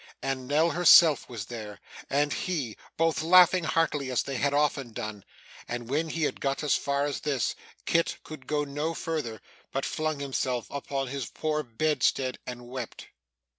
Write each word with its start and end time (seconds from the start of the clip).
And 0.23 0.47
Nell 0.47 0.71
herself 0.71 1.29
was 1.29 1.45
there, 1.45 1.79
and 2.09 2.33
he 2.33 2.75
both 2.97 3.21
laughing 3.21 3.65
heartily 3.65 4.09
as 4.09 4.23
they 4.23 4.37
had 4.37 4.51
often 4.51 4.93
done 4.93 5.23
and 5.67 5.91
when 5.91 6.09
he 6.09 6.23
had 6.23 6.41
got 6.41 6.63
as 6.63 6.73
far 6.73 7.05
as 7.05 7.19
this, 7.19 7.53
Kit 7.85 8.17
could 8.23 8.47
go 8.47 8.63
no 8.63 8.95
farther, 8.95 9.43
but 9.71 9.85
flung 9.85 10.19
himself 10.19 10.65
upon 10.71 11.09
his 11.09 11.27
poor 11.29 11.61
bedstead 11.61 12.39
and 12.47 12.67
wept. 12.67 13.09